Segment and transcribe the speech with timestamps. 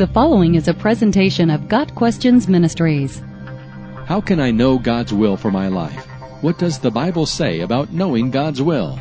[0.00, 3.20] The following is a presentation of Got Questions Ministries.
[4.06, 6.06] How can I know God's will for my life?
[6.40, 8.98] What does the Bible say about knowing God's will?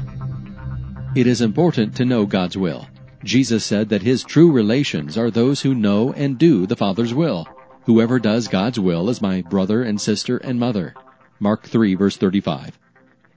[1.15, 2.85] It is important to know God's will.
[3.23, 7.47] Jesus said that his true relations are those who know and do the Father's will.
[7.85, 10.93] Whoever does God's will is my brother and sister and mother.
[11.39, 12.77] Mark 3 verse 35.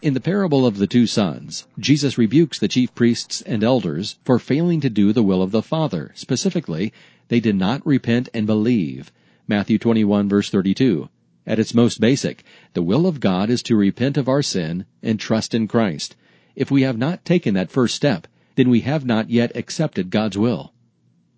[0.03, 4.41] In the parable of the two sons, Jesus rebukes the chief priests and elders for
[4.41, 6.11] failing to do the will of the Father.
[6.17, 6.93] Specifically,
[7.29, 9.13] they did not repent and believe.
[9.47, 11.09] Matthew 21 verse 32.
[11.47, 15.21] At its most basic, the will of God is to repent of our sin and
[15.21, 16.17] trust in Christ.
[16.57, 18.27] If we have not taken that first step,
[18.57, 20.73] then we have not yet accepted God's will.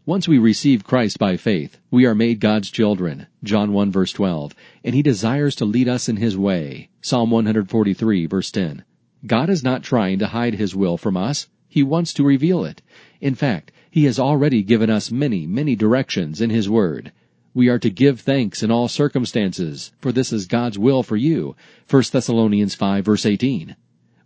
[0.06, 4.54] Once we receive Christ by faith, we are made God's children, John 1 verse 12,
[4.84, 8.84] and He desires to lead us in His way, Psalm 143 verse 10.
[9.26, 12.82] God is not trying to hide His will from us, He wants to reveal it.
[13.22, 17.10] In fact, He has already given us many, many directions in His Word.
[17.54, 21.56] We are to give thanks in all circumstances, for this is God's will for you,
[21.88, 23.74] 1 Thessalonians 5 verse 18.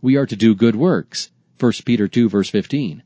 [0.03, 3.05] We are to do good works, 1 Peter 2 verse 15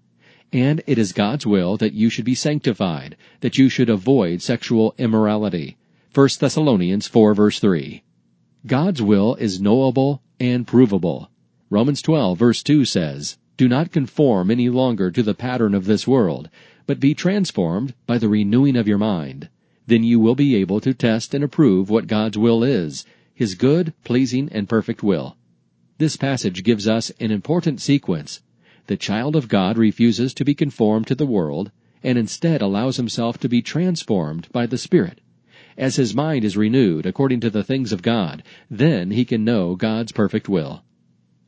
[0.53, 4.94] and it is God's will that you should be sanctified, that you should avoid sexual
[4.98, 5.78] immorality.
[6.14, 8.03] 1 Thessalonians 4 verse 3.
[8.67, 11.31] God's will is knowable and provable.
[11.70, 16.06] Romans 12 verse 2 says, Do not conform any longer to the pattern of this
[16.06, 16.50] world,
[16.87, 19.48] but be transformed by the renewing of your mind.
[19.87, 23.94] Then you will be able to test and approve what God's will is, His good,
[24.05, 25.37] pleasing, and perfect will.
[25.97, 28.41] This passage gives us an important sequence
[28.86, 31.70] the child of God refuses to be conformed to the world
[32.02, 35.20] and instead allows himself to be transformed by the Spirit.
[35.78, 39.77] As his mind is renewed according to the things of God, then he can know
[39.77, 40.83] God's perfect will.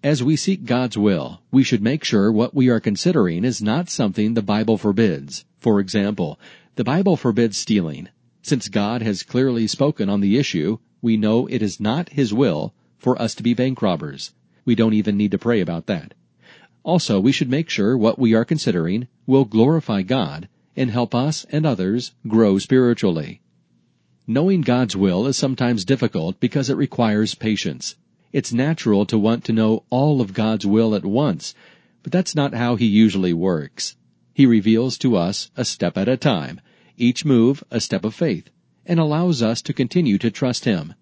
[0.03, 3.89] As we seek God's will, we should make sure what we are considering is not
[3.89, 5.45] something the Bible forbids.
[5.59, 6.39] For example,
[6.77, 8.09] the Bible forbids stealing.
[8.43, 12.75] Since God has clearly spoken on the issue, we know it is not His will
[12.99, 14.33] for us to be bank robbers.
[14.65, 16.15] We don't even need to pray about that.
[16.85, 21.47] Also, we should make sure what we are considering will glorify God and help us
[21.51, 23.41] and others grow spiritually.
[24.27, 27.97] Knowing God's will is sometimes difficult because it requires patience.
[28.33, 31.55] It's natural to want to know all of God's will at once,
[32.03, 33.97] but that's not how He usually works.
[34.35, 36.61] He reveals to us a step at a time,
[36.99, 38.51] each move a step of faith,
[38.85, 40.95] and allows us to continue to trust Him.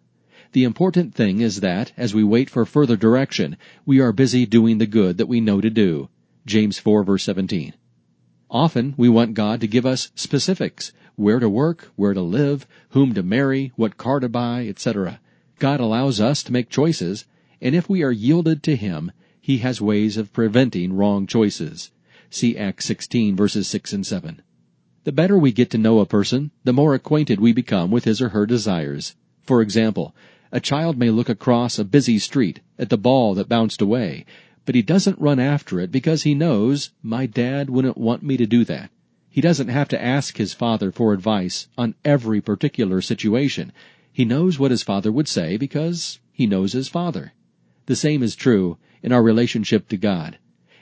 [0.52, 4.76] The important thing is that, as we wait for further direction, we are busy doing
[4.76, 6.10] the good that we know to do.
[6.44, 7.72] James 4 verse 17.
[8.50, 13.14] Often we want God to give us specifics, where to work, where to live, whom
[13.14, 15.20] to marry, what car to buy, etc.
[15.58, 17.24] God allows us to make choices,
[17.62, 21.92] and if we are yielded to Him, He has ways of preventing wrong choices.
[22.28, 24.42] See Acts 16 verses 6 and 7.
[25.04, 28.20] The better we get to know a person, the more acquainted we become with his
[28.20, 29.14] or her desires.
[29.44, 30.14] For example,
[30.52, 34.24] a child may look across a busy street at the ball that bounced away,
[34.64, 38.46] but he doesn't run after it because he knows my dad wouldn't want me to
[38.46, 38.90] do that.
[39.30, 43.72] He doesn't have to ask his father for advice on every particular situation.
[44.12, 47.32] He knows what his father would say because he knows his father.
[47.86, 50.38] The same is true in our relationship to God.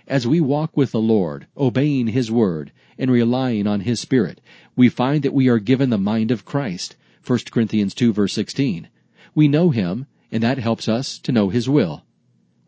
[0.07, 4.41] As we walk with the Lord, obeying His Word, and relying on His Spirit,
[4.75, 6.97] we find that we are given the mind of Christ.
[7.25, 8.89] 1 Corinthians 2 verse 16.
[9.35, 12.05] We know Him, and that helps us to know His will.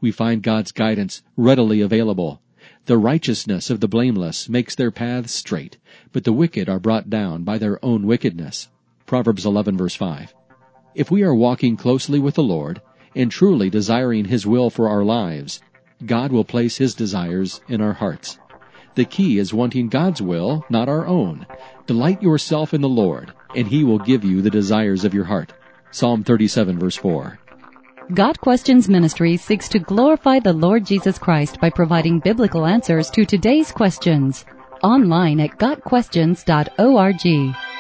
[0.01, 2.41] We find God's guidance readily available.
[2.87, 5.79] The righteousness of the blameless makes their paths straight,
[6.13, 8.69] but the wicked are brought down by their own wickedness.
[9.07, 10.35] Proverbs 11 verse 5.
[10.95, 12.81] If we are walking closely with the Lord
[13.15, 15.61] and truly desiring His will for our lives,
[16.05, 18.39] God will place His desires in our hearts.
[18.95, 21.47] The key is wanting God's will, not our own.
[21.87, 25.53] Delight yourself in the Lord, and He will give you the desires of your heart.
[25.93, 27.39] Psalm 37 verse 4.
[28.15, 33.25] Got Questions Ministry seeks to glorify the Lord Jesus Christ by providing biblical answers to
[33.25, 34.45] today's questions.
[34.83, 37.72] Online at GotQuestions.org.